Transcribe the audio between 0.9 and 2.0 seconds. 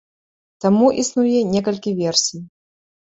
існуе некалькі